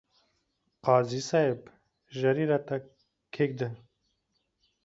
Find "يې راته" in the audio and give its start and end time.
2.41-2.75